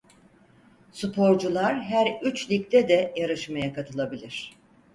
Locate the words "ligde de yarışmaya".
2.51-3.73